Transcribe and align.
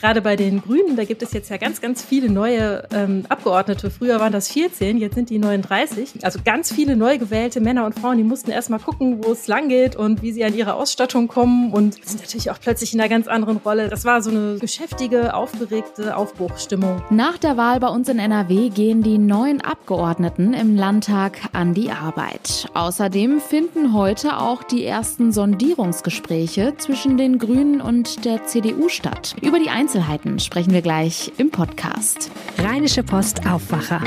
gerade 0.00 0.22
bei 0.22 0.36
den 0.36 0.62
Grünen, 0.62 0.96
da 0.96 1.04
gibt 1.04 1.22
es 1.22 1.32
jetzt 1.32 1.50
ja 1.50 1.56
ganz, 1.56 1.80
ganz 1.80 2.02
viele 2.02 2.30
neue 2.30 2.84
ähm, 2.92 3.24
Abgeordnete. 3.28 3.90
Früher 3.90 4.20
waren 4.20 4.32
das 4.32 4.48
14, 4.48 4.98
jetzt 4.98 5.14
sind 5.14 5.30
die 5.30 5.38
39. 5.38 6.24
Also 6.24 6.40
ganz 6.44 6.72
viele 6.72 6.96
neu 6.96 7.18
gewählte 7.18 7.60
Männer 7.60 7.84
und 7.86 7.98
Frauen, 7.98 8.18
die 8.18 8.24
mussten 8.24 8.50
erstmal 8.50 8.80
gucken, 8.80 9.24
wo 9.24 9.32
es 9.32 9.46
lang 9.46 9.68
geht 9.68 9.96
und 9.96 10.22
wie 10.22 10.32
sie 10.32 10.44
an 10.44 10.54
ihre 10.54 10.74
Ausstattung 10.74 11.28
kommen 11.28 11.72
und 11.72 11.94
sind 12.04 12.20
natürlich 12.20 12.50
auch 12.50 12.60
plötzlich 12.60 12.94
in 12.94 13.00
einer 13.00 13.08
ganz 13.08 13.26
anderen 13.26 13.58
Rolle. 13.58 13.88
Das 13.88 14.04
war 14.04 14.22
so 14.22 14.30
eine 14.30 14.58
geschäftige, 14.58 15.34
aufgeregte 15.34 16.16
Aufbruchstimmung. 16.16 17.02
Nach 17.10 17.38
der 17.38 17.56
Wahl 17.56 17.80
bei 17.80 17.88
uns 17.88 18.08
in 18.08 18.18
NRW 18.18 18.68
gehen 18.68 19.02
die 19.02 19.18
neuen 19.18 19.60
Abgeordneten 19.60 20.54
im 20.54 20.76
Landtag 20.76 21.38
an 21.52 21.74
die 21.74 21.90
Arbeit. 21.90 22.68
Außerdem 22.74 23.40
finden 23.40 23.92
heute 23.92 24.38
auch 24.38 24.62
die 24.62 24.84
ersten 24.84 25.32
Sondierungsgespräche 25.32 26.74
zwischen 26.78 27.16
den 27.16 27.38
Grünen 27.38 27.80
und 27.80 28.24
der 28.24 28.44
CDU 28.46 28.88
statt. 28.88 29.34
Über 29.42 29.58
die 29.58 29.70
Einzelheiten 29.88 30.38
sprechen 30.38 30.74
wir 30.74 30.82
gleich 30.82 31.32
im 31.38 31.50
Podcast. 31.50 32.30
Rheinische 32.58 33.02
Post 33.02 33.46
Aufwacher. 33.46 34.02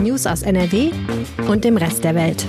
News 0.00 0.26
aus 0.26 0.40
NRW 0.40 0.90
und 1.46 1.62
dem 1.62 1.76
Rest 1.76 2.04
der 2.04 2.14
Welt. 2.14 2.46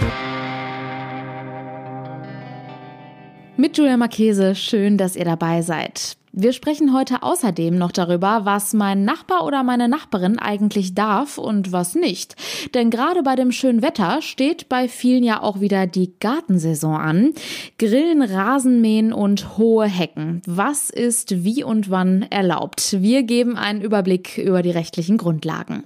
Mit 3.58 3.78
Julia 3.78 3.98
Marchese, 3.98 4.56
schön, 4.56 4.98
dass 4.98 5.18
ihr 5.18 5.26
dabei 5.26 5.64
seid. 5.64 6.16
Wir 6.36 6.52
sprechen 6.52 6.96
heute 6.96 7.22
außerdem 7.22 7.78
noch 7.78 7.92
darüber, 7.92 8.42
was 8.44 8.74
mein 8.74 9.06
Nachbar 9.06 9.46
oder 9.46 9.62
meine 9.62 9.88
Nachbarin 9.88 10.40
eigentlich 10.40 10.96
darf 10.96 11.38
und 11.38 11.72
was 11.72 11.94
nicht. 11.94 12.36
Denn 12.74 12.90
gerade 12.90 13.22
bei 13.22 13.36
dem 13.36 13.52
schönen 13.52 13.84
Wetter 13.84 14.20
steht 14.24 14.68
bei 14.68 14.88
vielen 14.88 15.24
ja 15.24 15.44
auch 15.44 15.60
wieder 15.60 15.86
die 15.86 16.18
Gartensaison 16.20 16.96
an. 16.96 17.34
Grillen, 17.78 18.24
Rasenmähen 18.24 19.14
und 19.14 19.60
hohe 19.60 19.86
Hecken. 19.86 20.42
Was 20.48 20.90
ist 20.90 21.44
wie 21.44 21.64
und 21.64 21.92
wann 21.92 22.24
erlaubt? 22.24 23.00
Wir 23.00 23.22
geben 23.22 23.56
einen 23.56 23.82
Überblick 23.82 24.40
über 24.40 24.64
die 24.64 24.72
rechtlichen 24.72 25.20
Grundlagen. 25.20 25.84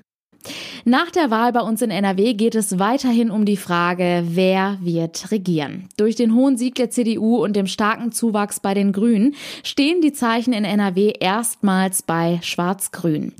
Nach 0.85 1.11
der 1.11 1.31
Wahl 1.31 1.51
bei 1.51 1.59
uns 1.59 1.81
in 1.81 1.91
NRW 1.91 2.33
geht 2.33 2.55
es 2.55 2.79
weiterhin 2.79 3.29
um 3.29 3.43
die 3.43 3.57
Frage, 3.57 4.23
wer 4.25 4.77
wird 4.81 5.31
regieren. 5.31 5.89
Durch 5.97 6.15
den 6.15 6.33
hohen 6.33 6.57
Sieg 6.57 6.75
der 6.75 6.89
CDU 6.89 7.43
und 7.43 7.55
dem 7.55 7.67
starken 7.67 8.11
Zuwachs 8.13 8.59
bei 8.61 8.73
den 8.73 8.93
Grünen 8.93 9.35
stehen 9.63 9.99
die 9.99 10.13
Zeichen 10.13 10.53
in 10.53 10.63
NRW 10.63 11.13
erstmals 11.19 12.03
bei 12.03 12.39
Schwarz-Grün. 12.41 13.33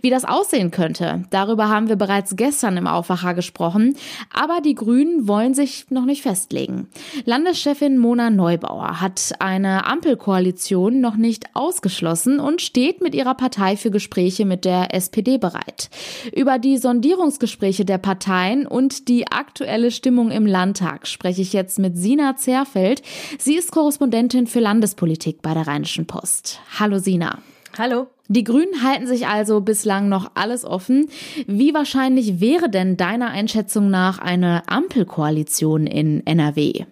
Wie 0.00 0.10
das 0.10 0.24
aussehen 0.24 0.70
könnte, 0.70 1.24
darüber 1.30 1.68
haben 1.68 1.88
wir 1.88 1.96
bereits 1.96 2.36
gestern 2.36 2.76
im 2.76 2.86
Aufwacher 2.86 3.34
gesprochen, 3.34 3.96
aber 4.32 4.60
die 4.60 4.76
Grünen 4.76 5.26
wollen 5.26 5.54
sich 5.54 5.86
noch 5.90 6.04
nicht 6.04 6.22
festlegen. 6.22 6.88
Landeschefin 7.24 7.98
Mona 7.98 8.30
Neubauer 8.30 9.00
hat 9.00 9.32
eine 9.40 9.86
Ampelkoalition 9.86 11.00
noch 11.00 11.16
nicht 11.16 11.46
ausgeschlossen 11.54 12.38
und 12.40 12.62
steht 12.62 13.00
mit 13.00 13.14
ihrer 13.14 13.34
Partei 13.34 13.76
für 13.76 13.90
Gespräche 13.90 14.44
mit 14.44 14.64
der 14.64 14.94
SPD 14.94 15.38
bereit. 15.38 15.90
Über 16.32 16.51
die 16.58 16.78
Sondierungsgespräche 16.78 17.84
der 17.84 17.98
Parteien 17.98 18.66
und 18.66 19.08
die 19.08 19.26
aktuelle 19.28 19.90
Stimmung 19.90 20.30
im 20.30 20.46
Landtag 20.46 21.06
spreche 21.06 21.42
ich 21.42 21.52
jetzt 21.52 21.78
mit 21.78 21.96
Sina 21.96 22.36
Zerfeld. 22.36 23.02
Sie 23.38 23.56
ist 23.56 23.72
Korrespondentin 23.72 24.46
für 24.46 24.60
Landespolitik 24.60 25.42
bei 25.42 25.54
der 25.54 25.66
Rheinischen 25.66 26.06
Post. 26.06 26.60
Hallo 26.78 26.98
Sina. 26.98 27.38
Hallo. 27.78 28.08
Die 28.28 28.44
Grünen 28.44 28.82
halten 28.82 29.06
sich 29.06 29.26
also 29.26 29.60
bislang 29.60 30.08
noch 30.08 30.30
alles 30.34 30.64
offen. 30.64 31.08
Wie 31.46 31.74
wahrscheinlich 31.74 32.40
wäre 32.40 32.68
denn 32.68 32.96
deiner 32.96 33.30
Einschätzung 33.30 33.90
nach 33.90 34.18
eine 34.18 34.68
Ampelkoalition 34.68 35.86
in 35.86 36.26
NRW? 36.26 36.84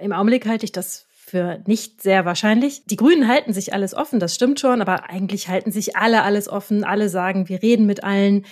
Im 0.00 0.12
Augenblick 0.12 0.46
halte 0.46 0.64
ich 0.64 0.72
das 0.72 1.07
für 1.28 1.62
nicht 1.66 2.02
sehr 2.02 2.24
wahrscheinlich. 2.24 2.84
Die 2.86 2.96
Grünen 2.96 3.28
halten 3.28 3.52
sich 3.52 3.72
alles 3.72 3.94
offen, 3.94 4.20
das 4.20 4.34
stimmt 4.34 4.60
schon, 4.60 4.80
aber 4.80 5.10
eigentlich 5.10 5.48
halten 5.48 5.70
sich 5.70 5.96
alle 5.96 6.22
alles 6.22 6.48
offen. 6.48 6.84
Alle 6.84 7.08
sagen, 7.08 7.48
wir 7.48 7.62
reden 7.62 7.86
mit 7.86 8.02
allen. 8.02 8.44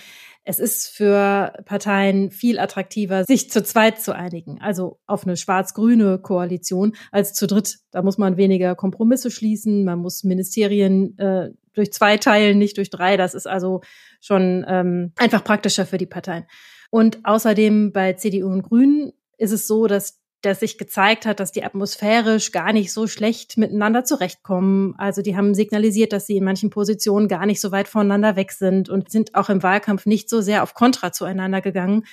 Es 0.43 0.59
ist 0.59 0.87
für 0.87 1.51
Parteien 1.65 2.31
viel 2.31 2.57
attraktiver, 2.57 3.25
sich 3.25 3.51
zu 3.51 3.61
zweit 3.63 3.99
zu 3.99 4.15
einigen, 4.15 4.61
also 4.61 4.97
auf 5.05 5.25
eine 5.25 5.35
schwarz-grüne 5.35 6.19
Koalition 6.19 6.95
als 7.11 7.33
zu 7.33 7.47
dritt. 7.47 7.79
Da 7.91 8.01
muss 8.01 8.17
man 8.17 8.37
weniger 8.37 8.73
Kompromisse 8.73 9.29
schließen, 9.29 9.83
man 9.83 9.99
muss 9.99 10.23
Ministerien 10.23 11.17
äh, 11.17 11.49
durch 11.73 11.91
zwei 11.91 12.15
teilen, 12.15 12.59
nicht 12.59 12.77
durch 12.77 12.89
drei. 12.89 13.17
Das 13.17 13.33
ist 13.33 13.45
also 13.45 13.81
schon 14.21 14.65
ähm, 14.69 15.11
einfach 15.17 15.43
praktischer 15.43 15.85
für 15.85 15.97
die 15.97 16.05
Parteien. 16.05 16.45
Und 16.89 17.19
außerdem 17.25 17.91
bei 17.91 18.13
CDU 18.13 18.47
und 18.47 18.63
Grünen 18.63 19.11
ist 19.37 19.51
es 19.51 19.67
so, 19.67 19.87
dass 19.87 20.21
dass 20.41 20.59
sich 20.59 20.77
gezeigt 20.77 21.25
hat, 21.25 21.39
dass 21.39 21.51
die 21.51 21.63
atmosphärisch 21.63 22.51
gar 22.51 22.71
nicht 22.71 22.93
so 22.93 23.07
schlecht 23.07 23.57
miteinander 23.57 24.03
zurechtkommen. 24.03 24.93
Also 24.97 25.21
die 25.21 25.35
haben 25.35 25.55
signalisiert, 25.55 26.13
dass 26.13 26.27
sie 26.27 26.37
in 26.37 26.43
manchen 26.43 26.69
Positionen 26.69 27.27
gar 27.27 27.45
nicht 27.45 27.59
so 27.59 27.71
weit 27.71 27.87
voneinander 27.87 28.35
weg 28.35 28.51
sind 28.51 28.89
und 28.89 29.09
sind 29.09 29.33
auch 29.35 29.49
im 29.49 29.63
Wahlkampf 29.63 30.05
nicht 30.05 30.29
so 30.29 30.41
sehr 30.41 30.63
auf 30.63 30.73
Kontra 30.73 31.11
zueinander 31.11 31.61
gegangen, 31.61 32.05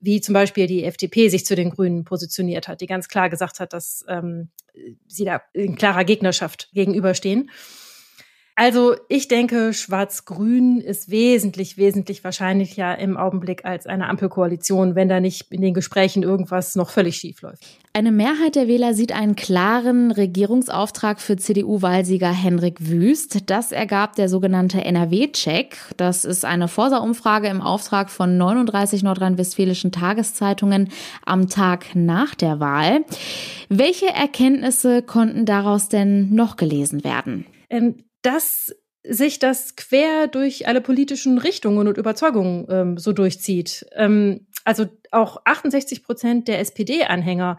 wie 0.00 0.20
zum 0.20 0.34
Beispiel 0.34 0.66
die 0.66 0.84
FDP 0.84 1.28
sich 1.28 1.46
zu 1.46 1.56
den 1.56 1.70
Grünen 1.70 2.04
positioniert 2.04 2.68
hat, 2.68 2.80
die 2.80 2.86
ganz 2.86 3.08
klar 3.08 3.28
gesagt 3.28 3.58
hat, 3.58 3.72
dass 3.72 4.04
ähm, 4.08 4.50
sie 5.06 5.24
da 5.24 5.42
in 5.52 5.76
klarer 5.76 6.04
Gegnerschaft 6.04 6.70
gegenüberstehen. 6.74 7.50
Also 8.56 8.94
ich 9.08 9.26
denke, 9.26 9.72
Schwarz-Grün 9.72 10.80
ist 10.80 11.10
wesentlich, 11.10 11.76
wesentlich 11.76 12.22
wahrscheinlicher 12.22 12.96
im 13.00 13.16
Augenblick 13.16 13.64
als 13.64 13.86
eine 13.86 14.08
Ampelkoalition, 14.08 14.94
wenn 14.94 15.08
da 15.08 15.18
nicht 15.18 15.50
in 15.50 15.60
den 15.60 15.74
Gesprächen 15.74 16.22
irgendwas 16.22 16.76
noch 16.76 16.90
völlig 16.90 17.16
schief 17.16 17.42
läuft. 17.42 17.64
Eine 17.92 18.12
Mehrheit 18.12 18.54
der 18.54 18.68
Wähler 18.68 18.94
sieht 18.94 19.12
einen 19.12 19.34
klaren 19.34 20.12
Regierungsauftrag 20.12 21.20
für 21.20 21.36
CDU-Wahlsieger 21.36 22.30
Henrik 22.30 22.88
Wüst. 22.88 23.50
Das 23.50 23.72
ergab 23.72 24.14
der 24.14 24.28
sogenannte 24.28 24.84
NRW-Check. 24.84 25.76
Das 25.96 26.24
ist 26.24 26.44
eine 26.44 26.68
Forsa-Umfrage 26.68 27.48
im 27.48 27.60
Auftrag 27.60 28.08
von 28.08 28.36
39 28.36 29.02
nordrhein-westfälischen 29.02 29.90
Tageszeitungen 29.90 30.90
am 31.26 31.48
Tag 31.48 31.86
nach 31.94 32.36
der 32.36 32.60
Wahl. 32.60 33.04
Welche 33.68 34.10
Erkenntnisse 34.10 35.02
konnten 35.02 35.44
daraus 35.44 35.88
denn 35.88 36.32
noch 36.32 36.54
gelesen 36.56 37.02
werden? 37.02 37.46
Ähm, 37.68 37.96
dass 38.24 38.74
sich 39.06 39.38
das 39.38 39.76
quer 39.76 40.28
durch 40.28 40.66
alle 40.66 40.80
politischen 40.80 41.38
Richtungen 41.38 41.86
und 41.86 41.98
Überzeugungen 41.98 42.66
ähm, 42.70 42.98
so 42.98 43.12
durchzieht. 43.12 43.86
Ähm, 43.92 44.46
also 44.64 44.86
auch 45.10 45.42
68 45.44 46.02
Prozent 46.02 46.48
der 46.48 46.58
SPD-Anhänger 46.60 47.58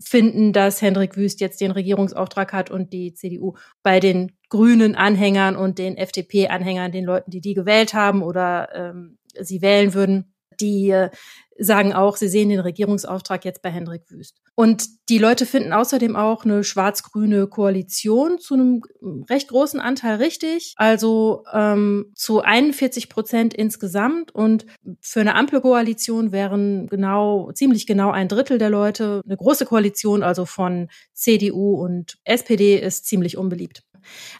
finden, 0.00 0.52
dass 0.52 0.82
Hendrik 0.82 1.16
Wüst 1.16 1.40
jetzt 1.40 1.60
den 1.60 1.72
Regierungsauftrag 1.72 2.52
hat 2.52 2.70
und 2.70 2.92
die 2.92 3.14
CDU 3.14 3.54
bei 3.82 3.98
den 3.98 4.32
grünen 4.48 4.94
Anhängern 4.94 5.56
und 5.56 5.78
den 5.78 5.96
FDP-Anhängern, 5.96 6.92
den 6.92 7.04
Leuten, 7.04 7.30
die 7.30 7.40
die 7.40 7.54
gewählt 7.54 7.92
haben 7.94 8.22
oder 8.22 8.68
ähm, 8.74 9.18
sie 9.40 9.62
wählen 9.62 9.94
würden, 9.94 10.33
die 10.60 10.90
äh, 10.90 11.10
sagen 11.58 11.92
auch, 11.92 12.16
sie 12.16 12.28
sehen 12.28 12.48
den 12.48 12.60
Regierungsauftrag 12.60 13.44
jetzt 13.44 13.62
bei 13.62 13.70
Hendrik 13.70 14.02
Wüst. 14.10 14.40
Und 14.54 14.86
die 15.08 15.18
Leute 15.18 15.46
finden 15.46 15.72
außerdem 15.72 16.16
auch 16.16 16.44
eine 16.44 16.64
schwarz-grüne 16.64 17.46
Koalition 17.46 18.38
zu 18.38 18.54
einem 18.54 18.82
recht 19.30 19.48
großen 19.48 19.80
Anteil 19.80 20.16
richtig, 20.16 20.74
also 20.76 21.44
ähm, 21.52 22.12
zu 22.14 22.40
41 22.40 23.08
Prozent 23.08 23.54
insgesamt. 23.54 24.34
Und 24.34 24.66
für 25.00 25.20
eine 25.20 25.34
Ampelkoalition 25.34 26.32
wären 26.32 26.86
genau, 26.88 27.52
ziemlich 27.52 27.86
genau 27.86 28.10
ein 28.10 28.28
Drittel 28.28 28.58
der 28.58 28.70
Leute. 28.70 29.20
Eine 29.24 29.36
große 29.36 29.66
Koalition, 29.66 30.22
also 30.22 30.46
von 30.46 30.88
CDU 31.12 31.74
und 31.74 32.18
SPD, 32.24 32.78
ist 32.78 33.06
ziemlich 33.06 33.36
unbeliebt. 33.36 33.82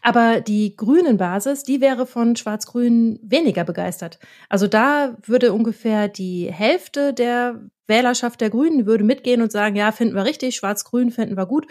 Aber 0.02 0.40
die 0.40 0.76
grünen 0.76 1.16
Basis, 1.16 1.62
die 1.62 1.80
wäre 1.80 2.06
von 2.06 2.36
Schwarz-Grün 2.36 3.18
weniger 3.22 3.64
begeistert. 3.64 4.18
Also 4.48 4.66
da 4.66 5.16
würde 5.22 5.52
ungefähr 5.52 6.08
die 6.08 6.50
Hälfte 6.52 7.12
der 7.12 7.60
Wählerschaft 7.86 8.40
der 8.40 8.50
Grünen 8.50 8.86
würde 8.86 9.04
mitgehen 9.04 9.42
und 9.42 9.52
sagen, 9.52 9.76
ja, 9.76 9.92
finden 9.92 10.14
wir 10.14 10.24
richtig, 10.24 10.56
Schwarz-Grün 10.56 11.10
finden 11.10 11.36
wir 11.36 11.46
gut. 11.46 11.66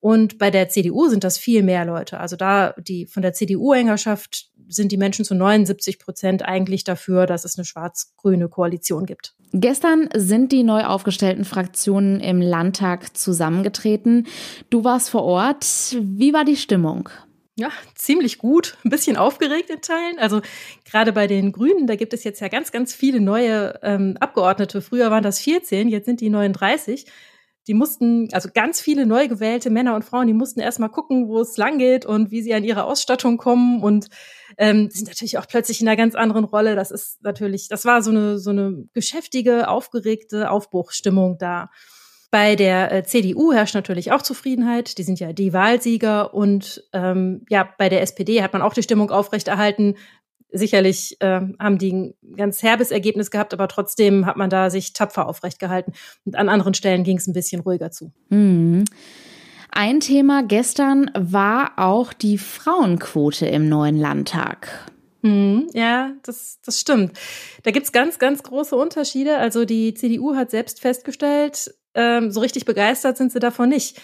Und 0.00 0.38
bei 0.38 0.50
der 0.50 0.68
CDU 0.68 1.06
sind 1.06 1.22
das 1.22 1.38
viel 1.38 1.62
mehr 1.62 1.84
Leute. 1.84 2.18
Also 2.18 2.34
da 2.34 2.74
die 2.76 3.06
von 3.06 3.22
der 3.22 3.34
CDU-Hängerschaft 3.34 4.50
sind 4.68 4.90
die 4.90 4.96
Menschen 4.96 5.24
zu 5.24 5.36
79 5.36 6.00
Prozent 6.00 6.42
eigentlich 6.42 6.82
dafür, 6.82 7.26
dass 7.26 7.44
es 7.44 7.56
eine 7.56 7.64
schwarz-grüne 7.64 8.48
Koalition 8.48 9.06
gibt. 9.06 9.36
Gestern 9.52 10.08
sind 10.12 10.50
die 10.50 10.64
neu 10.64 10.84
aufgestellten 10.84 11.44
Fraktionen 11.44 12.18
im 12.18 12.40
Landtag 12.40 13.16
zusammengetreten. 13.16 14.26
Du 14.70 14.82
warst 14.82 15.10
vor 15.10 15.22
Ort. 15.22 15.96
Wie 16.00 16.32
war 16.32 16.44
die 16.44 16.56
Stimmung? 16.56 17.08
Ja, 17.54 17.70
ziemlich 17.94 18.38
gut, 18.38 18.78
ein 18.82 18.88
bisschen 18.88 19.18
aufgeregt 19.18 19.68
in 19.68 19.82
Teilen. 19.82 20.18
Also 20.18 20.40
gerade 20.86 21.12
bei 21.12 21.26
den 21.26 21.52
Grünen, 21.52 21.86
da 21.86 21.96
gibt 21.96 22.14
es 22.14 22.24
jetzt 22.24 22.40
ja 22.40 22.48
ganz, 22.48 22.72
ganz 22.72 22.94
viele 22.94 23.20
neue 23.20 23.78
ähm, 23.82 24.16
Abgeordnete. 24.20 24.80
Früher 24.80 25.10
waren 25.10 25.22
das 25.22 25.38
14, 25.40 25.88
jetzt 25.88 26.06
sind 26.06 26.22
die 26.22 26.30
39. 26.30 27.04
Die 27.68 27.74
mussten, 27.74 28.28
also 28.32 28.48
ganz 28.52 28.80
viele 28.80 29.04
neu 29.04 29.28
gewählte 29.28 29.68
Männer 29.68 29.94
und 29.94 30.04
Frauen, 30.04 30.26
die 30.26 30.32
mussten 30.32 30.60
erstmal 30.60 30.88
gucken, 30.88 31.28
wo 31.28 31.40
es 31.40 31.58
lang 31.58 31.78
geht 31.78 32.06
und 32.06 32.30
wie 32.30 32.42
sie 32.42 32.54
an 32.54 32.64
ihre 32.64 32.84
Ausstattung 32.84 33.36
kommen 33.36 33.82
und 33.82 34.08
ähm, 34.56 34.88
sind 34.90 35.08
natürlich 35.08 35.36
auch 35.36 35.46
plötzlich 35.46 35.80
in 35.80 35.86
einer 35.86 35.96
ganz 35.96 36.14
anderen 36.14 36.44
Rolle. 36.44 36.74
Das 36.74 36.90
ist 36.90 37.22
natürlich, 37.22 37.68
das 37.68 37.84
war 37.84 38.02
so 38.02 38.10
eine, 38.10 38.38
so 38.38 38.50
eine 38.50 38.88
geschäftige, 38.94 39.68
aufgeregte 39.68 40.50
Aufbruchstimmung 40.50 41.36
da. 41.38 41.70
Bei 42.32 42.56
der 42.56 42.90
äh, 42.90 43.04
CDU 43.04 43.52
herrscht 43.52 43.74
natürlich 43.74 44.10
auch 44.10 44.22
Zufriedenheit. 44.22 44.96
Die 44.96 45.02
sind 45.02 45.20
ja 45.20 45.34
die 45.34 45.52
Wahlsieger. 45.52 46.32
Und 46.32 46.82
ähm, 46.94 47.44
ja, 47.50 47.68
bei 47.76 47.90
der 47.90 48.00
SPD 48.00 48.42
hat 48.42 48.54
man 48.54 48.62
auch 48.62 48.72
die 48.72 48.82
Stimmung 48.82 49.10
aufrechterhalten. 49.10 49.96
Sicherlich 50.50 51.20
äh, 51.20 51.42
haben 51.58 51.76
die 51.76 51.92
ein 51.92 52.14
ganz 52.34 52.62
herbes 52.62 52.90
Ergebnis 52.90 53.30
gehabt, 53.30 53.52
aber 53.52 53.68
trotzdem 53.68 54.24
hat 54.24 54.38
man 54.38 54.48
da 54.48 54.70
sich 54.70 54.94
tapfer 54.94 55.28
aufrecht 55.28 55.58
gehalten. 55.58 55.92
Und 56.24 56.34
an 56.36 56.48
anderen 56.48 56.72
Stellen 56.72 57.04
ging 57.04 57.18
es 57.18 57.26
ein 57.26 57.34
bisschen 57.34 57.60
ruhiger 57.60 57.90
zu. 57.90 58.12
Mhm. 58.30 58.86
Ein 59.70 60.00
Thema 60.00 60.42
gestern 60.42 61.10
war 61.14 61.72
auch 61.76 62.14
die 62.14 62.38
Frauenquote 62.38 63.44
im 63.44 63.68
neuen 63.68 63.98
Landtag. 63.98 64.90
Mhm, 65.20 65.68
ja, 65.74 66.12
das, 66.22 66.60
das 66.64 66.80
stimmt. 66.80 67.12
Da 67.62 67.72
gibt's 67.72 67.92
ganz, 67.92 68.18
ganz 68.18 68.42
große 68.42 68.74
Unterschiede. 68.74 69.36
Also 69.36 69.66
die 69.66 69.92
CDU 69.92 70.34
hat 70.34 70.50
selbst 70.50 70.80
festgestellt, 70.80 71.74
ähm, 71.94 72.30
so 72.30 72.40
richtig 72.40 72.64
begeistert 72.64 73.16
sind 73.16 73.32
sie 73.32 73.40
davon 73.40 73.68
nicht. 73.68 74.00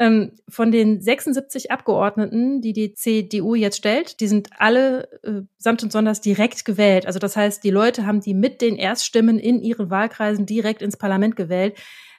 Ähm, 0.00 0.32
von 0.48 0.70
den 0.70 1.00
76 1.00 1.72
Abgeordneten, 1.72 2.60
die 2.60 2.72
die 2.72 2.94
CDU 2.94 3.56
jetzt 3.56 3.78
stellt, 3.78 4.20
die 4.20 4.28
sind 4.28 4.50
alle 4.58 5.08
äh, 5.24 5.42
samt 5.58 5.82
und 5.82 5.90
sonders 5.90 6.20
direkt 6.20 6.64
gewählt. 6.64 7.04
Also 7.04 7.18
das 7.18 7.36
heißt, 7.36 7.64
die 7.64 7.70
Leute 7.70 8.06
haben 8.06 8.20
die 8.20 8.34
mit 8.34 8.60
den 8.60 8.76
Erststimmen 8.76 9.40
in 9.40 9.60
ihren 9.60 9.90
Wahlkreisen 9.90 10.46
direkt 10.46 10.82
ins 10.82 10.96
Parlament 10.96 11.34
gewählt. 11.34 11.76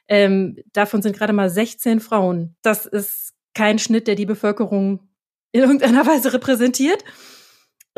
Ähm, 0.08 0.58
davon 0.74 1.00
sind 1.00 1.16
gerade 1.16 1.32
mal 1.32 1.48
16 1.48 2.00
Frauen. 2.00 2.54
Das 2.60 2.84
ist 2.84 3.32
kein 3.54 3.78
Schnitt, 3.78 4.08
der 4.08 4.14
die 4.14 4.26
Bevölkerung 4.26 5.08
in 5.52 5.62
irgendeiner 5.62 6.06
Weise 6.06 6.34
repräsentiert. 6.34 7.02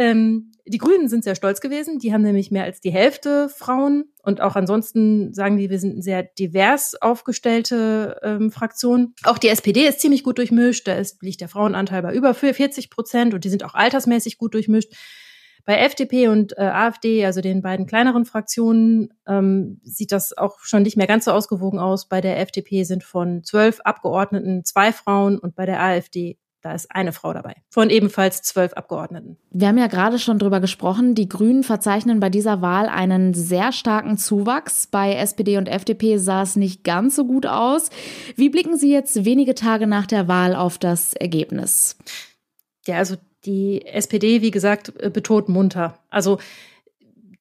Ähm, 0.02 0.50
die 0.66 0.78
Grünen 0.78 1.08
sind 1.08 1.22
sehr 1.22 1.37
stolz 1.37 1.60
gewesen. 1.60 1.99
Die 2.00 2.12
haben 2.12 2.22
nämlich 2.22 2.50
mehr 2.50 2.64
als 2.64 2.81
die 2.81 2.90
Hälfte 2.90 3.49
Frauen. 3.49 4.04
Und 4.22 4.40
auch 4.40 4.56
ansonsten 4.56 5.32
sagen 5.32 5.56
die, 5.56 5.70
wir 5.70 5.78
sind 5.78 5.93
eine 5.93 6.02
sehr 6.02 6.25
divers 6.25 7.00
aufgestellte 7.00 8.19
ähm, 8.22 8.50
Fraktion. 8.50 9.14
Auch 9.25 9.38
die 9.38 9.49
SPD 9.49 9.87
ist 9.87 10.00
ziemlich 10.00 10.25
gut 10.25 10.38
durchmischt. 10.38 10.88
Da 10.88 10.94
ist, 10.94 11.22
liegt 11.22 11.40
der 11.40 11.49
Frauenanteil 11.49 12.02
bei 12.02 12.14
über 12.14 12.34
40 12.34 12.90
Prozent 12.90 13.32
und 13.32 13.44
die 13.44 13.49
sind 13.49 13.64
auch 13.64 13.75
altersmäßig 13.75 14.38
gut 14.38 14.54
durchmischt. 14.54 14.93
Bei 15.64 15.78
FDP 15.78 16.26
und 16.26 16.58
äh, 16.58 16.62
AfD, 16.62 17.25
also 17.25 17.40
den 17.40 17.62
beiden 17.62 17.87
kleineren 17.87 18.25
Fraktionen, 18.25 19.10
ähm, 19.28 19.81
sieht 19.84 20.10
das 20.10 20.37
auch 20.37 20.58
schon 20.60 20.82
nicht 20.82 20.96
mehr 20.96 21.06
ganz 21.06 21.26
so 21.26 21.31
ausgewogen 21.31 21.78
aus. 21.78 22.08
Bei 22.08 22.20
der 22.20 22.40
FDP 22.40 22.82
sind 22.82 23.05
von 23.05 23.44
zwölf 23.44 23.81
Abgeordneten 23.81 24.64
zwei 24.64 24.93
Frauen 24.93 25.38
und 25.38 25.55
bei 25.55 25.64
der 25.64 25.81
AfD 25.81 26.37
da 26.62 26.75
ist 26.75 26.94
eine 26.94 27.12
Frau 27.12 27.32
dabei. 27.32 27.56
Von 27.69 27.91
ebenfalls 27.91 28.43
zwölf 28.43 28.73
Abgeordneten. 28.75 29.37
Wir 29.50 29.69
haben 29.69 29.79
ja 29.79 29.88
gerade 29.88 30.19
schon 30.20 30.38
drüber 30.38 30.61
gesprochen. 30.61 31.14
Die 31.17 31.29
Grünen 31.29 31.64
verzeichnen 31.64 32.20
bei 32.20 32.31
dieser 32.31 32.62
Wahl 32.62 32.88
einen 32.88 33.35
sehr 33.35 33.73
starken 33.73 34.17
Zuwachs. 34.17 34.87
Bei 34.87 35.14
SPD 35.14 35.59
und 35.59 35.69
FDP 35.69 36.19
sah 36.19 36.43
es 36.43 36.55
nicht 36.55 36.85
ganz 36.85 37.17
so 37.17 37.25
gut 37.25 37.47
aus. 37.47 37.91
Wie 38.37 38.49
blicken 38.49 38.76
Sie 38.76 38.93
jetzt 38.93 39.25
wenige 39.25 39.55
Tage 39.55 39.88
nach 39.88 40.06
der 40.06 40.29
Wahl 40.29 40.55
auf 40.55 40.79
das 40.79 41.14
Ergebnis? 41.14 41.97
Ja, 42.87 42.99
also 42.99 43.17
die 43.44 43.85
SPD, 43.85 44.41
wie 44.41 44.53
gesagt, 44.53 44.94
betont 45.12 45.49
munter. 45.49 45.99
Also 46.11 46.38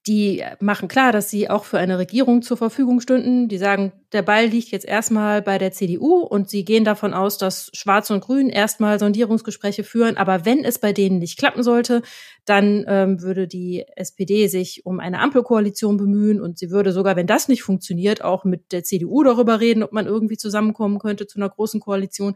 die 0.07 0.43
machen 0.59 0.87
klar, 0.87 1.11
dass 1.11 1.29
sie 1.29 1.47
auch 1.47 1.63
für 1.63 1.77
eine 1.77 1.99
Regierung 1.99 2.41
zur 2.41 2.57
Verfügung 2.57 3.01
stünden. 3.01 3.47
Die 3.47 3.59
sagen, 3.59 3.91
der 4.13 4.23
Ball 4.23 4.47
liegt 4.47 4.69
jetzt 4.69 4.85
erstmal 4.85 5.43
bei 5.43 5.59
der 5.59 5.71
CDU 5.71 6.21
und 6.21 6.49
sie 6.49 6.65
gehen 6.65 6.83
davon 6.83 7.13
aus, 7.13 7.37
dass 7.37 7.69
Schwarz 7.73 8.09
und 8.09 8.21
Grün 8.21 8.49
erstmal 8.49 8.97
Sondierungsgespräche 8.97 9.83
führen. 9.83 10.17
Aber 10.17 10.43
wenn 10.43 10.65
es 10.65 10.79
bei 10.79 10.91
denen 10.91 11.19
nicht 11.19 11.37
klappen 11.37 11.61
sollte, 11.61 12.01
dann 12.45 12.83
ähm, 12.87 13.21
würde 13.21 13.47
die 13.47 13.85
SPD 13.95 14.47
sich 14.47 14.87
um 14.87 14.99
eine 14.99 15.19
Ampelkoalition 15.19 15.97
bemühen 15.97 16.41
und 16.41 16.57
sie 16.57 16.71
würde 16.71 16.93
sogar, 16.93 17.15
wenn 17.15 17.27
das 17.27 17.47
nicht 17.47 17.61
funktioniert, 17.61 18.23
auch 18.23 18.43
mit 18.43 18.71
der 18.71 18.83
CDU 18.83 19.21
darüber 19.21 19.59
reden, 19.59 19.83
ob 19.83 19.91
man 19.91 20.07
irgendwie 20.07 20.37
zusammenkommen 20.37 20.97
könnte 20.97 21.27
zu 21.27 21.37
einer 21.37 21.49
großen 21.49 21.79
Koalition. 21.79 22.33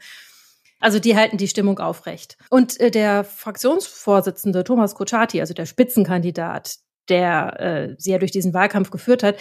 Also 0.79 0.99
die 0.99 1.15
halten 1.15 1.37
die 1.37 1.47
Stimmung 1.47 1.79
aufrecht. 1.79 2.37
Und 2.51 2.79
äh, 2.79 2.91
der 2.91 3.23
Fraktionsvorsitzende 3.23 4.63
Thomas 4.63 4.93
Kutschaty, 4.93 5.41
also 5.41 5.55
der 5.55 5.65
Spitzenkandidat, 5.65 6.75
der 7.09 7.59
äh, 7.59 7.95
sie 7.97 8.11
ja 8.11 8.17
durch 8.17 8.31
diesen 8.31 8.53
Wahlkampf 8.53 8.91
geführt 8.91 9.23
hat, 9.23 9.37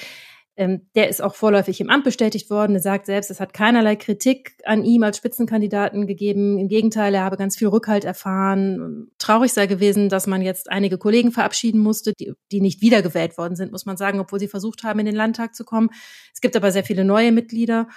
ähm, 0.56 0.88
der 0.94 1.08
ist 1.08 1.20
auch 1.20 1.34
vorläufig 1.34 1.80
im 1.80 1.90
Amt 1.90 2.04
bestätigt 2.04 2.48
worden. 2.48 2.76
Er 2.76 2.82
sagt 2.82 3.06
selbst, 3.06 3.30
es 3.30 3.40
hat 3.40 3.52
keinerlei 3.52 3.96
Kritik 3.96 4.52
an 4.64 4.84
ihm 4.84 5.02
als 5.02 5.16
Spitzenkandidaten 5.16 6.06
gegeben. 6.06 6.58
Im 6.58 6.68
Gegenteil, 6.68 7.14
er 7.14 7.24
habe 7.24 7.36
ganz 7.36 7.56
viel 7.56 7.68
Rückhalt 7.68 8.04
erfahren. 8.04 9.08
Traurig 9.18 9.52
sei 9.52 9.66
gewesen, 9.66 10.08
dass 10.08 10.28
man 10.28 10.42
jetzt 10.42 10.70
einige 10.70 10.96
Kollegen 10.96 11.32
verabschieden 11.32 11.80
musste, 11.80 12.12
die, 12.12 12.34
die 12.52 12.60
nicht 12.60 12.82
wiedergewählt 12.82 13.36
worden 13.36 13.56
sind, 13.56 13.72
muss 13.72 13.84
man 13.84 13.96
sagen, 13.96 14.20
obwohl 14.20 14.38
sie 14.38 14.48
versucht 14.48 14.84
haben, 14.84 15.00
in 15.00 15.06
den 15.06 15.16
Landtag 15.16 15.56
zu 15.56 15.64
kommen. 15.64 15.90
Es 16.32 16.40
gibt 16.40 16.54
aber 16.54 16.70
sehr 16.70 16.84
viele 16.84 17.04
neue 17.04 17.32
Mitglieder. 17.32 17.88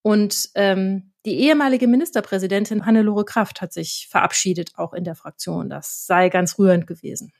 Und 0.00 0.48
ähm, 0.54 1.12
die 1.26 1.40
ehemalige 1.40 1.86
Ministerpräsidentin 1.86 2.86
Hannelore 2.86 3.24
Kraft 3.24 3.60
hat 3.60 3.72
sich 3.72 4.06
verabschiedet, 4.08 4.70
auch 4.76 4.94
in 4.94 5.04
der 5.04 5.16
Fraktion. 5.16 5.68
Das 5.68 6.06
sei 6.06 6.30
ganz 6.30 6.58
rührend 6.58 6.86
gewesen. 6.86 7.32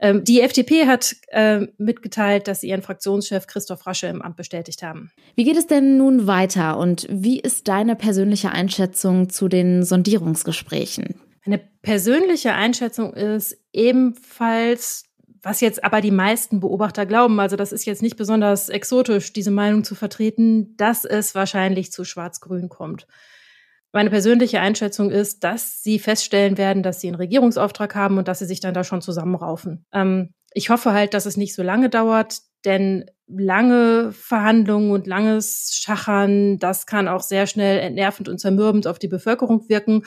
Ähm, 0.00 0.24
die 0.24 0.40
FDP 0.40 0.86
hat 0.86 1.14
äh, 1.28 1.66
mitgeteilt, 1.76 2.48
dass 2.48 2.62
sie 2.62 2.68
ihren 2.68 2.82
Fraktionschef 2.82 3.46
Christoph 3.46 3.86
Rasche 3.86 4.06
im 4.06 4.22
Amt 4.22 4.36
bestätigt 4.36 4.82
haben. 4.82 5.10
Wie 5.36 5.44
geht 5.44 5.58
es 5.58 5.66
denn 5.66 5.98
nun 5.98 6.26
weiter 6.26 6.78
und 6.78 7.06
wie 7.10 7.38
ist 7.38 7.68
deine 7.68 7.96
persönliche 7.96 8.50
Einschätzung 8.50 9.28
zu 9.28 9.48
den 9.48 9.82
Sondierungsgesprächen? 9.84 11.20
Meine 11.44 11.60
persönliche 11.82 12.54
Einschätzung 12.54 13.12
ist 13.12 13.58
ebenfalls, 13.72 15.04
was 15.42 15.60
jetzt 15.60 15.84
aber 15.84 16.00
die 16.00 16.10
meisten 16.10 16.60
Beobachter 16.60 17.06
glauben, 17.06 17.38
also 17.40 17.56
das 17.56 17.72
ist 17.72 17.84
jetzt 17.84 18.02
nicht 18.02 18.16
besonders 18.16 18.68
exotisch, 18.68 19.32
diese 19.32 19.50
Meinung 19.50 19.84
zu 19.84 19.94
vertreten, 19.94 20.76
dass 20.76 21.04
es 21.04 21.34
wahrscheinlich 21.34 21.92
zu 21.92 22.04
Schwarz-Grün 22.04 22.68
kommt. 22.68 23.06
Meine 23.92 24.10
persönliche 24.10 24.60
Einschätzung 24.60 25.10
ist, 25.10 25.42
dass 25.42 25.82
sie 25.82 25.98
feststellen 25.98 26.58
werden, 26.58 26.82
dass 26.82 27.00
sie 27.00 27.08
einen 27.08 27.16
Regierungsauftrag 27.16 27.94
haben 27.94 28.18
und 28.18 28.28
dass 28.28 28.38
sie 28.38 28.46
sich 28.46 28.60
dann 28.60 28.74
da 28.74 28.84
schon 28.84 29.02
zusammenraufen. 29.02 29.84
Ähm, 29.92 30.32
ich 30.52 30.70
hoffe 30.70 30.92
halt, 30.92 31.14
dass 31.14 31.26
es 31.26 31.36
nicht 31.36 31.54
so 31.54 31.62
lange 31.62 31.88
dauert, 31.88 32.40
denn 32.64 33.06
lange 33.26 34.12
Verhandlungen 34.12 34.90
und 34.90 35.06
langes 35.06 35.70
Schachern, 35.74 36.58
das 36.58 36.86
kann 36.86 37.08
auch 37.08 37.22
sehr 37.22 37.46
schnell 37.46 37.78
entnervend 37.78 38.28
und 38.28 38.38
zermürbend 38.38 38.86
auf 38.86 38.98
die 38.98 39.08
Bevölkerung 39.08 39.68
wirken. 39.68 40.04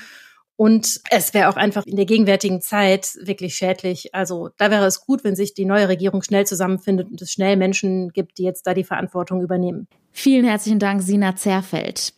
Und 0.55 1.01
es 1.09 1.33
wäre 1.33 1.49
auch 1.49 1.55
einfach 1.55 1.85
in 1.85 1.95
der 1.95 2.05
gegenwärtigen 2.05 2.61
Zeit 2.61 3.17
wirklich 3.21 3.55
schädlich. 3.55 4.13
Also 4.13 4.49
da 4.57 4.69
wäre 4.69 4.85
es 4.85 5.01
gut, 5.01 5.23
wenn 5.23 5.35
sich 5.35 5.55
die 5.55 5.65
neue 5.65 5.89
Regierung 5.89 6.21
schnell 6.21 6.45
zusammenfindet 6.45 7.09
und 7.09 7.21
es 7.21 7.31
schnell 7.31 7.57
Menschen 7.57 8.09
gibt, 8.09 8.37
die 8.37 8.43
jetzt 8.43 8.67
da 8.67 8.73
die 8.73 8.83
Verantwortung 8.83 9.41
übernehmen. 9.41 9.87
Vielen 10.11 10.45
herzlichen 10.45 10.79
Dank, 10.79 11.01
Sina 11.01 11.35
Zerfeld. 11.35 12.13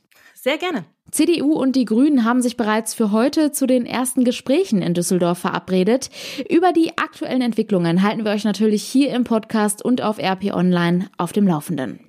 Sehr 0.46 0.60
gerne. 0.60 0.86
CDU 1.10 1.54
und 1.54 1.76
die 1.76 1.86
Grünen 1.86 2.24
haben 2.24 2.44
sich 2.44 2.56
bereits 2.56 2.94
für 2.94 3.12
heute 3.12 3.52
zu 3.52 3.66
den 3.66 3.88
ersten 3.88 4.24
Gesprächen 4.24 4.84
in 4.84 4.94
Düsseldorf 4.94 5.40
verabredet. 5.40 6.12
Über 6.48 6.72
die 6.72 7.00
aktuellen 7.00 7.42
Entwicklungen 7.42 8.04
halten 8.04 8.26
wir 8.26 8.32
euch 8.32 8.44
natürlich 8.44 8.84
hier 8.84 9.12
im 9.12 9.24
Podcast 9.24 9.84
und 9.84 10.04
auf 10.04 10.20
RP 10.20 10.54
Online 10.54 11.10
auf 11.18 11.34
dem 11.34 11.48
Laufenden. 11.48 12.00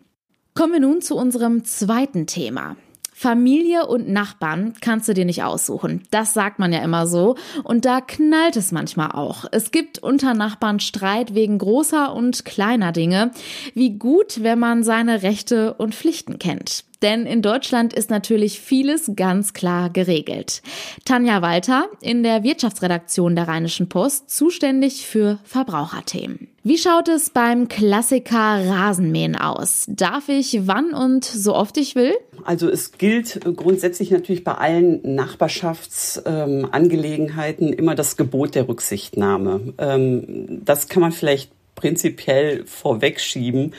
Kommen 0.53 0.75
wir 0.75 0.81
nun 0.81 1.01
zu 1.01 1.17
unserem 1.17 1.65
zweiten 1.65 2.27
Thema. 2.27 2.77
Familie 3.19 3.87
und 3.87 4.11
Nachbarn 4.11 4.75
kannst 4.83 5.09
du 5.09 5.15
dir 5.15 5.25
nicht 5.25 5.43
aussuchen. 5.43 6.03
Das 6.11 6.35
sagt 6.35 6.59
man 6.59 6.71
ja 6.71 6.81
immer 6.81 7.07
so. 7.07 7.37
Und 7.65 7.87
da 7.87 8.03
knallt 8.03 8.57
es 8.57 8.73
manchmal 8.73 9.13
auch. 9.13 9.47
Es 9.53 9.71
gibt 9.71 9.99
unter 9.99 10.35
Nachbarn 10.35 10.81
Streit 10.81 11.35
wegen 11.35 11.57
großer 11.57 12.15
und 12.15 12.45
kleiner 12.45 12.93
Dinge. 12.93 13.31
Wie 13.73 13.97
gut, 13.97 14.43
wenn 14.43 14.59
man 14.59 14.85
seine 14.85 15.23
Rechte 15.23 15.73
und 15.73 15.95
Pflichten 15.95 16.39
kennt. 16.39 16.85
Denn 17.01 17.25
in 17.25 17.41
Deutschland 17.41 17.95
ist 17.95 18.11
natürlich 18.11 18.61
vieles 18.61 19.11
ganz 19.17 19.55
klar 19.55 19.91
geregelt. 19.91 20.63
Tanja 21.05 21.41
Walter 21.41 21.87
in 22.03 22.23
der 22.23 22.43
Wirtschaftsredaktion 22.43 23.35
der 23.35 23.49
Rheinischen 23.49 23.89
Post 23.89 24.31
zuständig 24.31 25.07
für 25.07 25.39
Verbraucherthemen. 25.45 26.49
Wie 26.63 26.79
schaut 26.79 27.09
es 27.09 27.31
beim 27.31 27.69
Klassiker 27.69 28.69
Rasenmähen 28.69 29.37
aus? 29.37 29.87
Darf 29.89 30.29
ich 30.29 30.67
wann 30.67 30.93
und 30.95 31.25
so 31.25 31.55
oft 31.55 31.77
ich 31.77 31.95
will? 31.95 32.15
Also 32.47 32.71
es 32.71 32.93
gilt 32.93 33.41
grundsätzlich 33.57 34.11
natürlich 34.11 34.45
bei 34.45 34.55
allen 34.55 35.15
Nachbarschaftsangelegenheiten 35.15 37.69
ähm, 37.69 37.79
immer 37.79 37.95
das 37.95 38.17
Gebot 38.17 38.55
der 38.55 38.67
Rücksichtnahme. 38.69 39.75
Ähm, 39.79 40.63
das 40.65 40.89
kann 40.89 41.03
man 41.03 41.13
vielleicht 41.13 41.51
prinzipiell 41.75 42.65
vorwegschieben 42.65 43.75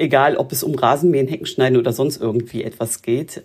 egal 0.00 0.36
ob 0.36 0.50
es 0.50 0.62
um 0.62 0.74
Rasenmähen, 0.74 1.28
Heckenschneiden 1.28 1.78
oder 1.78 1.92
sonst 1.92 2.20
irgendwie 2.20 2.64
etwas 2.64 3.02
geht. 3.02 3.42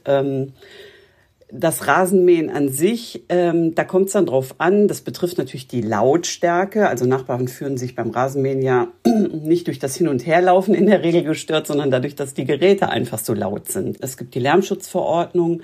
Das 1.60 1.88
Rasenmähen 1.88 2.50
an 2.50 2.70
sich, 2.70 3.24
ähm, 3.30 3.76
da 3.76 3.84
kommt 3.84 4.08
es 4.08 4.14
dann 4.14 4.26
drauf 4.26 4.56
an, 4.58 4.88
das 4.88 5.02
betrifft 5.02 5.38
natürlich 5.38 5.68
die 5.68 5.82
Lautstärke. 5.82 6.88
Also 6.88 7.06
Nachbarn 7.06 7.48
fühlen 7.48 7.78
sich 7.78 7.96
beim 7.96 8.10
Rasenmähen 8.10 8.62
ja 8.62 8.88
nicht 9.06 9.68
durch 9.68 9.80
das 9.80 9.96
Hin- 9.96 10.08
und 10.08 10.26
Herlaufen 10.26 10.74
in 10.74 10.86
der 10.86 11.04
Regel 11.04 11.24
gestört, 11.24 11.68
sondern 11.68 11.92
dadurch, 11.92 12.16
dass 12.16 12.34
die 12.34 12.46
Geräte 12.46 12.90
einfach 12.90 13.20
so 13.20 13.34
laut 13.34 13.72
sind. 13.72 13.98
Es 14.02 14.18
gibt 14.18 14.36
die 14.36 14.40
Lärmschutzverordnung 14.40 15.62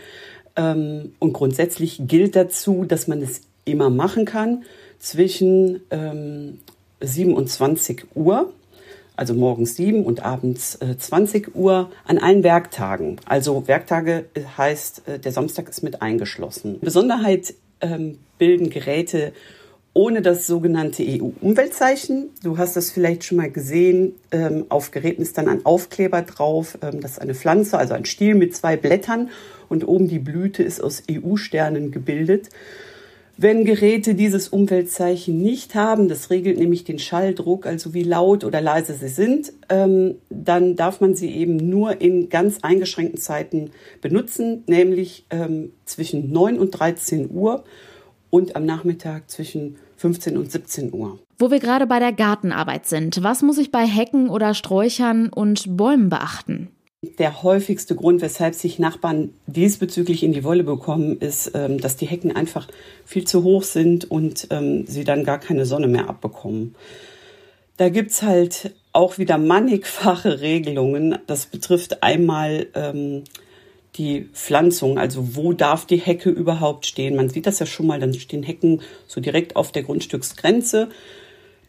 ähm, 0.55 1.13
und 1.19 1.33
grundsätzlich 1.33 2.01
gilt 2.07 2.36
dazu, 2.36 2.86
dass 2.86 3.07
man 3.07 3.21
es 3.21 3.41
immer 3.65 3.89
machen 3.89 4.25
kann 4.25 4.63
zwischen 5.00 5.81
ähm, 5.91 6.60
27 7.01 8.05
Uhr 8.15 8.53
also 9.15 9.34
morgens 9.34 9.75
7 9.75 10.03
und 10.03 10.24
abends 10.24 10.75
äh, 10.75 10.98
20 10.98 11.56
Uhr 11.56 11.91
an 12.06 12.18
allen 12.18 12.44
Werktagen. 12.44 13.18
Also 13.25 13.68
Werktage 13.68 14.25
heißt, 14.58 15.08
äh, 15.08 15.20
der 15.20 15.32
Samstag 15.32 15.70
ist 15.70 15.84
mit 15.84 16.01
eingeschlossen. 16.01 16.80
Besonderheit 16.82 17.53
ähm, 17.82 18.18
bilden 18.38 18.70
Geräte 18.70 19.34
ohne 19.94 20.22
das 20.22 20.48
sogenannte 20.48 21.03
EU-Umweltzeichen. 21.06 22.30
Du 22.44 22.58
hast 22.58 22.77
das 22.77 22.91
vielleicht 22.91 23.25
schon 23.25 23.38
mal 23.38 23.51
gesehen. 23.51 24.15
Ähm, 24.32 24.65
auf 24.70 24.91
Geräten 24.91 25.22
ist 25.22 25.38
dann 25.38 25.50
ein 25.50 25.65
Aufkleber 25.65 26.22
drauf. 26.22 26.77
Ähm, 26.82 27.01
das 27.01 27.12
ist 27.12 27.22
eine 27.22 27.36
Pflanze, 27.36 27.77
also 27.77 27.94
ein 27.94 28.06
Stiel 28.06 28.36
mit 28.36 28.56
zwei 28.56 28.77
Blättern 28.77 29.30
und 29.68 29.88
oben 29.88 30.08
die 30.08 30.20
Blüte 30.20 30.63
ist 30.63 30.82
aus 30.82 31.03
EU-Sternen 31.12 31.91
gebildet. 31.91 32.50
Wenn 33.38 33.65
Geräte 33.65 34.13
dieses 34.13 34.50
Umweltzeichen 34.50 35.41
nicht 35.41 35.73
haben, 35.73 36.09
das 36.09 36.29
regelt 36.29 36.57
nämlich 36.57 36.83
den 36.83 37.00
Schalldruck, 37.00 37.65
also 37.65 37.93
wie 37.93 38.03
laut 38.03 38.43
oder 38.43 38.61
leise 38.61 38.93
sie 38.93 39.07
sind, 39.07 39.53
ähm, 39.69 40.15
dann 40.29 40.75
darf 40.75 41.01
man 41.01 41.15
sie 41.15 41.31
eben 41.31 41.57
nur 41.57 42.01
in 42.01 42.29
ganz 42.29 42.59
eingeschränkten 42.61 43.19
Zeiten 43.19 43.71
benutzen, 44.01 44.63
nämlich 44.67 45.25
ähm, 45.29 45.71
zwischen 45.85 46.31
9 46.31 46.59
und 46.59 46.71
13 46.71 47.31
Uhr 47.31 47.63
und 48.29 48.55
am 48.55 48.65
Nachmittag 48.65 49.29
zwischen 49.29 49.77
15 49.97 50.38
und 50.38 50.51
17 50.51 50.93
Uhr. 50.93 51.19
Wo 51.38 51.51
wir 51.51 51.59
gerade 51.59 51.88
bei 51.88 52.00
der 52.00 52.13
Gartenarbeit 52.13 52.85
sind, 52.85 53.23
was 53.23 53.41
muss 53.41 53.57
ich 53.57 53.71
bei 53.71 53.85
Hecken 53.85 54.29
oder 54.29 54.53
Sträuchern 54.53 55.29
und 55.29 55.77
Bäumen 55.77 56.09
beachten? 56.09 56.69
Der 57.03 57.41
häufigste 57.41 57.96
Grund, 57.96 58.22
weshalb 58.22 58.53
sich 58.53 58.77
Nachbarn 58.77 59.34
diesbezüglich 59.48 60.22
in 60.22 60.34
die 60.34 60.43
Wolle 60.43 60.63
bekommen, 60.63 61.17
ist, 61.17 61.51
ähm, 61.55 61.79
dass 61.79 61.96
die 61.96 62.05
Hecken 62.05 62.36
einfach 62.36 62.67
viel 63.05 63.25
zu 63.25 63.43
hoch 63.43 63.63
sind 63.63 64.12
und 64.12 64.48
ähm, 64.51 64.86
sie 64.86 65.03
dann 65.03 65.24
gar 65.24 65.39
keine 65.39 65.65
Sonne 65.65 65.88
mehr 65.88 66.08
abbekommen. 66.08 66.75
Da 67.77 67.89
gibt's 67.89 68.22
halt 68.22 68.75
auch 68.93 69.17
wieder 69.17 69.39
mannigfache 69.39 70.41
Regelungen. 70.41 71.17
Das 71.25 71.48
betrifft 71.48 72.03
einmal 72.03 72.67
ähm, 72.75 73.24
die 73.96 74.29
Pflanzung, 74.34 75.00
also 75.00 75.36
wo 75.36 75.53
darf 75.53 75.88
die 75.88 75.98
Hecke 75.98 76.29
überhaupt 76.29 76.86
stehen. 76.86 77.15
Man 77.15 77.29
sieht 77.29 77.48
das 77.48 77.58
ja 77.58 77.65
schon 77.65 77.88
mal, 77.88 78.00
dann 78.00 78.13
stehen 78.13 78.43
Hecken 78.43 78.81
so 79.08 79.22
direkt 79.22 79.55
auf 79.55 79.72
der 79.72 79.81
Grundstücksgrenze. 79.81 80.89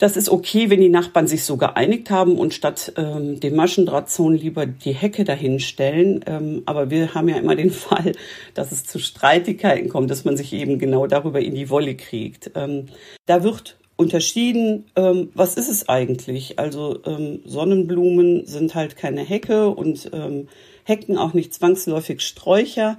Das 0.03 0.17
ist 0.17 0.31
okay, 0.31 0.69
wenn 0.69 0.81
die 0.81 0.89
Nachbarn 0.89 1.29
sich 1.29 1.45
so 1.45 1.57
geeinigt 1.57 2.11
haben 2.11 2.37
und 2.37 2.53
statt 2.55 2.93
ähm, 2.97 3.39
dem 3.39 3.55
Maschendrahtzaun 3.55 4.35
lieber 4.35 4.67
die 4.67 4.95
Hecke 4.95 5.23
dahinstellen. 5.23 6.25
Ähm, 6.27 6.65
aber 6.67 6.91
wir 6.91 7.15
haben 7.15 7.29
ja 7.29 7.37
immer 7.37 7.55
den 7.55 7.71
Fall, 7.71 8.11
dass 8.53 8.73
es 8.73 8.83
zu 8.83 8.99
Streitigkeiten 8.99 9.89
kommt, 9.89 10.11
dass 10.11 10.25
man 10.25 10.37
sich 10.37 10.55
eben 10.55 10.81
genau 10.81 11.07
darüber 11.07 11.39
in 11.39 11.55
die 11.55 11.71
Wolle 11.71 11.95
kriegt. 11.95 12.51
Ähm, 12.57 12.87
da 13.27 13.45
wird 13.45 13.77
unterschieden, 13.95 14.87
ähm, 14.97 15.31
was 15.35 15.55
ist 15.55 15.69
es 15.69 15.89
eigentlich? 15.89 16.59
Also 16.59 16.99
ähm, 17.07 17.39
Sonnenblumen 17.45 18.45
sind 18.45 18.75
halt 18.75 18.97
keine 18.97 19.21
Hecke 19.21 19.69
und 19.69 20.11
ähm, 20.13 20.49
Hecken 20.83 21.17
auch 21.17 21.33
nicht 21.33 21.55
zwangsläufig 21.55 22.23
Sträucher. 22.23 22.99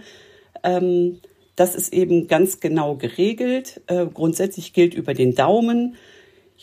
Ähm, 0.63 1.19
das 1.57 1.75
ist 1.75 1.91
eben 1.91 2.29
ganz 2.29 2.61
genau 2.61 2.95
geregelt. 2.95 3.81
Äh, 3.87 4.05
grundsätzlich 4.05 4.71
gilt 4.71 4.93
über 4.93 5.13
den 5.13 5.35
Daumen. 5.35 5.97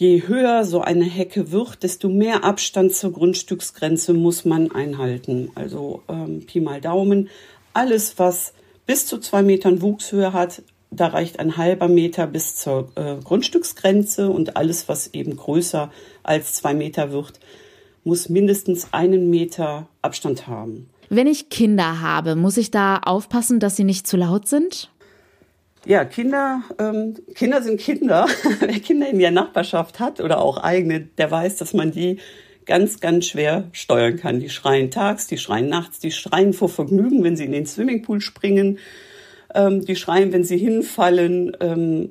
Je 0.00 0.26
höher 0.26 0.64
so 0.64 0.80
eine 0.80 1.04
Hecke 1.04 1.52
wird, 1.52 1.82
desto 1.82 2.08
mehr 2.08 2.42
Abstand 2.42 2.94
zur 2.94 3.12
Grundstücksgrenze 3.12 4.14
muss 4.14 4.46
man 4.46 4.70
einhalten. 4.70 5.50
Also 5.54 6.00
ähm, 6.08 6.46
Pi 6.46 6.60
mal 6.60 6.80
Daumen. 6.80 7.28
Alles, 7.74 8.18
was 8.18 8.54
bis 8.86 9.04
zu 9.04 9.18
zwei 9.18 9.42
Metern 9.42 9.82
Wuchshöhe 9.82 10.32
hat, 10.32 10.62
da 10.90 11.08
reicht 11.08 11.38
ein 11.38 11.58
halber 11.58 11.88
Meter 11.88 12.26
bis 12.26 12.56
zur 12.56 12.88
äh, 12.94 13.16
Grundstücksgrenze 13.22 14.30
und 14.30 14.56
alles, 14.56 14.88
was 14.88 15.08
eben 15.08 15.36
größer 15.36 15.92
als 16.22 16.54
zwei 16.54 16.72
Meter 16.72 17.12
wird, 17.12 17.38
muss 18.02 18.30
mindestens 18.30 18.94
einen 18.94 19.28
Meter 19.28 19.86
Abstand 20.00 20.46
haben. 20.46 20.88
Wenn 21.10 21.26
ich 21.26 21.50
Kinder 21.50 22.00
habe, 22.00 22.36
muss 22.36 22.56
ich 22.56 22.70
da 22.70 22.96
aufpassen, 23.04 23.60
dass 23.60 23.76
sie 23.76 23.84
nicht 23.84 24.06
zu 24.06 24.16
laut 24.16 24.48
sind? 24.48 24.90
Ja, 25.86 26.04
Kinder, 26.04 26.62
ähm, 26.78 27.16
Kinder 27.34 27.62
sind 27.62 27.80
Kinder. 27.80 28.26
Wer 28.60 28.80
Kinder 28.80 29.08
in 29.08 29.18
der 29.18 29.30
Nachbarschaft 29.30 29.98
hat 29.98 30.20
oder 30.20 30.40
auch 30.40 30.58
eigene, 30.58 31.00
der 31.00 31.30
weiß, 31.30 31.56
dass 31.56 31.72
man 31.72 31.90
die 31.90 32.18
ganz, 32.66 33.00
ganz 33.00 33.26
schwer 33.26 33.68
steuern 33.72 34.16
kann. 34.16 34.40
Die 34.40 34.50
schreien 34.50 34.90
tags, 34.90 35.26
die 35.26 35.38
schreien 35.38 35.68
nachts, 35.68 35.98
die 35.98 36.12
schreien 36.12 36.52
vor 36.52 36.68
Vergnügen, 36.68 37.24
wenn 37.24 37.36
sie 37.36 37.46
in 37.46 37.52
den 37.52 37.66
Swimmingpool 37.66 38.20
springen. 38.20 38.78
Ähm, 39.54 39.84
die 39.84 39.96
schreien, 39.96 40.32
wenn 40.32 40.44
sie 40.44 40.58
hinfallen. 40.58 41.56
Ähm, 41.60 42.10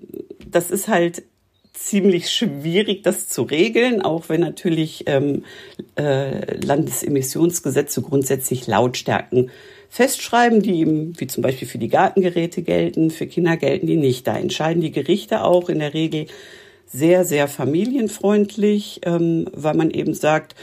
das 0.49 0.71
ist 0.71 0.87
halt 0.87 1.23
ziemlich 1.73 2.29
schwierig, 2.29 3.03
das 3.03 3.29
zu 3.29 3.43
regeln, 3.43 4.01
auch 4.01 4.29
wenn 4.29 4.41
natürlich 4.41 5.03
ähm, 5.05 5.43
äh, 5.95 6.57
Landesemissionsgesetze 6.57 8.01
grundsätzlich 8.01 8.67
Lautstärken 8.67 9.51
festschreiben, 9.89 10.61
die 10.61 10.79
eben, 10.79 11.19
wie 11.19 11.27
zum 11.27 11.41
Beispiel 11.41 11.67
für 11.67 11.79
die 11.79 11.89
Gartengeräte 11.89 12.61
gelten, 12.61 13.11
für 13.11 13.27
Kinder 13.27 13.57
gelten 13.57 13.87
die 13.87 13.97
nicht. 13.97 14.27
Da 14.27 14.37
entscheiden 14.37 14.81
die 14.81 14.91
Gerichte 14.91 15.43
auch 15.43 15.69
in 15.69 15.79
der 15.79 15.93
Regel 15.93 16.27
sehr, 16.85 17.25
sehr 17.25 17.47
familienfreundlich, 17.47 19.01
ähm, 19.03 19.47
weil 19.51 19.75
man 19.75 19.91
eben 19.91 20.13
sagt, 20.13 20.55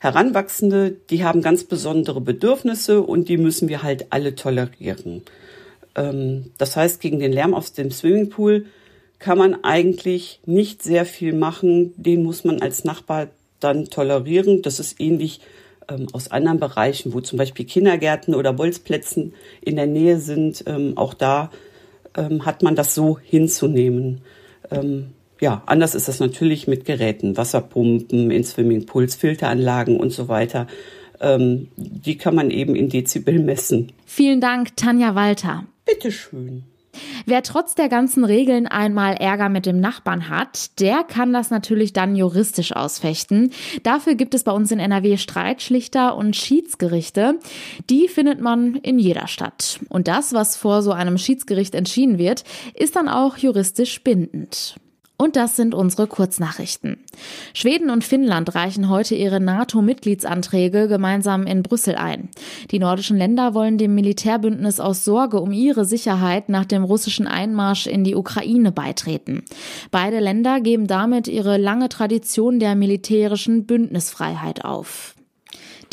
Heranwachsende, 0.00 0.96
die 1.08 1.24
haben 1.24 1.40
ganz 1.40 1.64
besondere 1.64 2.20
Bedürfnisse 2.20 3.00
und 3.00 3.28
die 3.30 3.38
müssen 3.38 3.68
wir 3.68 3.82
halt 3.82 4.06
alle 4.10 4.34
tolerieren. 4.34 5.22
Ähm, 5.94 6.50
das 6.58 6.76
heißt, 6.76 7.00
gegen 7.00 7.20
den 7.20 7.32
Lärm 7.32 7.54
aus 7.54 7.72
dem 7.72 7.90
Swimmingpool 7.90 8.66
kann 9.18 9.38
man 9.38 9.64
eigentlich 9.64 10.40
nicht 10.44 10.82
sehr 10.82 11.06
viel 11.06 11.32
machen. 11.32 11.94
Den 11.96 12.22
muss 12.22 12.44
man 12.44 12.60
als 12.60 12.84
Nachbar 12.84 13.28
dann 13.60 13.86
tolerieren. 13.86 14.60
Das 14.60 14.78
ist 14.78 15.00
ähnlich 15.00 15.40
ähm, 15.88 16.06
aus 16.12 16.30
anderen 16.30 16.58
Bereichen, 16.58 17.12
wo 17.12 17.20
zum 17.20 17.38
Beispiel 17.38 17.66
Kindergärten 17.66 18.34
oder 18.34 18.52
Bolzplätzen 18.52 19.34
in 19.60 19.76
der 19.76 19.86
Nähe 19.86 20.18
sind. 20.18 20.64
Ähm, 20.66 20.96
auch 20.96 21.14
da 21.14 21.50
ähm, 22.16 22.46
hat 22.46 22.62
man 22.62 22.74
das 22.74 22.94
so 22.94 23.18
hinzunehmen. 23.18 24.22
Ähm, 24.70 25.10
ja, 25.40 25.62
anders 25.66 25.94
ist 25.94 26.08
das 26.08 26.20
natürlich 26.20 26.66
mit 26.66 26.84
Geräten, 26.84 27.36
Wasserpumpen, 27.36 28.30
in 28.30 28.44
Swimmingpools, 28.44 29.16
Filteranlagen 29.16 29.98
und 29.98 30.10
so 30.10 30.28
weiter. 30.28 30.66
Ähm, 31.20 31.68
die 31.76 32.16
kann 32.16 32.34
man 32.34 32.50
eben 32.50 32.74
in 32.74 32.88
Dezibel 32.88 33.38
messen. 33.38 33.92
Vielen 34.06 34.40
Dank, 34.40 34.76
Tanja 34.76 35.14
Walter. 35.14 35.64
Bitteschön. 35.84 36.64
Wer 37.26 37.42
trotz 37.42 37.74
der 37.74 37.88
ganzen 37.88 38.24
Regeln 38.24 38.66
einmal 38.66 39.14
Ärger 39.14 39.48
mit 39.48 39.66
dem 39.66 39.80
Nachbarn 39.80 40.28
hat, 40.28 40.80
der 40.80 41.04
kann 41.04 41.32
das 41.32 41.50
natürlich 41.50 41.92
dann 41.92 42.16
juristisch 42.16 42.74
ausfechten. 42.74 43.50
Dafür 43.82 44.14
gibt 44.14 44.34
es 44.34 44.44
bei 44.44 44.52
uns 44.52 44.70
in 44.70 44.80
NRW 44.80 45.16
Streitschlichter 45.16 46.16
und 46.16 46.36
Schiedsgerichte. 46.36 47.38
Die 47.90 48.08
findet 48.08 48.40
man 48.40 48.76
in 48.76 48.98
jeder 48.98 49.26
Stadt. 49.26 49.80
Und 49.88 50.08
das, 50.08 50.32
was 50.32 50.56
vor 50.56 50.82
so 50.82 50.92
einem 50.92 51.18
Schiedsgericht 51.18 51.74
entschieden 51.74 52.18
wird, 52.18 52.44
ist 52.74 52.96
dann 52.96 53.08
auch 53.08 53.36
juristisch 53.36 54.02
bindend. 54.02 54.76
Und 55.16 55.36
das 55.36 55.54
sind 55.54 55.74
unsere 55.74 56.08
Kurznachrichten. 56.08 56.98
Schweden 57.54 57.90
und 57.90 58.02
Finnland 58.02 58.56
reichen 58.56 58.88
heute 58.88 59.14
ihre 59.14 59.38
NATO-Mitgliedsanträge 59.38 60.88
gemeinsam 60.88 61.46
in 61.46 61.62
Brüssel 61.62 61.94
ein. 61.94 62.30
Die 62.72 62.80
nordischen 62.80 63.16
Länder 63.16 63.54
wollen 63.54 63.78
dem 63.78 63.94
Militärbündnis 63.94 64.80
aus 64.80 65.04
Sorge 65.04 65.40
um 65.40 65.52
ihre 65.52 65.84
Sicherheit 65.84 66.48
nach 66.48 66.64
dem 66.64 66.82
russischen 66.82 67.28
Einmarsch 67.28 67.86
in 67.86 68.02
die 68.02 68.16
Ukraine 68.16 68.72
beitreten. 68.72 69.44
Beide 69.92 70.18
Länder 70.18 70.60
geben 70.60 70.88
damit 70.88 71.28
ihre 71.28 71.58
lange 71.58 71.88
Tradition 71.88 72.58
der 72.58 72.74
militärischen 72.74 73.66
Bündnisfreiheit 73.66 74.64
auf. 74.64 75.13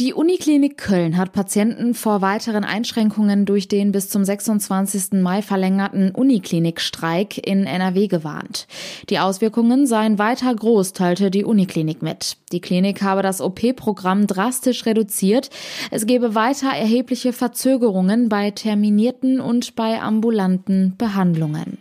Die 0.01 0.15
Uniklinik 0.15 0.79
Köln 0.79 1.15
hat 1.15 1.31
Patienten 1.31 1.93
vor 1.93 2.23
weiteren 2.23 2.63
Einschränkungen 2.63 3.45
durch 3.45 3.67
den 3.67 3.91
bis 3.91 4.09
zum 4.09 4.25
26. 4.25 5.21
Mai 5.21 5.43
verlängerten 5.43 6.09
Uniklinikstreik 6.09 7.37
in 7.47 7.67
NRW 7.67 8.07
gewarnt. 8.07 8.65
Die 9.11 9.19
Auswirkungen 9.19 9.85
seien 9.85 10.17
weiter 10.17 10.55
groß, 10.55 10.93
teilte 10.93 11.29
die 11.29 11.45
Uniklinik 11.45 12.01
mit. 12.01 12.37
Die 12.51 12.61
Klinik 12.61 13.03
habe 13.03 13.21
das 13.21 13.41
OP-Programm 13.41 14.25
drastisch 14.25 14.87
reduziert. 14.87 15.51
Es 15.91 16.07
gebe 16.07 16.33
weiter 16.33 16.69
erhebliche 16.69 17.31
Verzögerungen 17.31 18.27
bei 18.27 18.49
terminierten 18.49 19.39
und 19.39 19.75
bei 19.75 20.01
ambulanten 20.01 20.95
Behandlungen. 20.97 21.77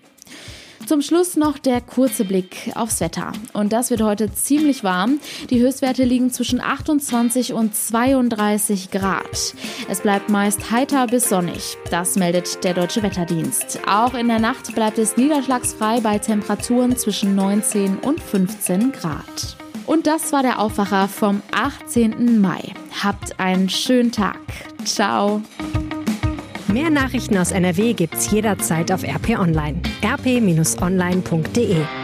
Zum 0.91 1.03
Schluss 1.03 1.37
noch 1.37 1.57
der 1.57 1.81
kurze 1.81 2.25
Blick 2.25 2.73
aufs 2.75 3.01
Wetter. 3.01 3.31
Und 3.53 3.73
das 3.73 3.91
wird 3.91 4.03
heute 4.03 4.35
ziemlich 4.35 4.83
warm. 4.83 5.21
Die 5.49 5.61
Höchstwerte 5.61 6.03
liegen 6.03 6.33
zwischen 6.33 6.61
28 6.61 7.53
und 7.53 7.77
32 7.77 8.91
Grad. 8.91 9.55
Es 9.89 10.01
bleibt 10.01 10.31
meist 10.31 10.73
heiter 10.73 11.07
bis 11.07 11.29
sonnig. 11.29 11.77
Das 11.93 12.17
meldet 12.17 12.65
der 12.65 12.75
Deutsche 12.75 13.05
Wetterdienst. 13.05 13.79
Auch 13.87 14.15
in 14.15 14.27
der 14.27 14.41
Nacht 14.41 14.75
bleibt 14.75 14.99
es 14.99 15.17
niederschlagsfrei 15.17 16.01
bei 16.01 16.19
Temperaturen 16.19 16.97
zwischen 16.97 17.37
19 17.37 17.99
und 17.99 18.21
15 18.21 18.91
Grad. 18.91 19.57
Und 19.87 20.09
das 20.09 20.33
war 20.33 20.43
der 20.43 20.59
Aufwacher 20.59 21.07
vom 21.07 21.41
18. 21.53 22.41
Mai. 22.41 22.75
Habt 23.01 23.39
einen 23.39 23.69
schönen 23.69 24.11
Tag. 24.11 24.41
Ciao. 24.85 25.41
Mehr 26.67 26.91
Nachrichten 26.91 27.39
aus 27.39 27.53
NRW 27.53 27.93
gibt's 27.93 28.33
jederzeit 28.33 28.91
auf 28.91 29.05
RP 29.05 29.39
Online. 29.39 29.81
rp-online.de 30.02 32.00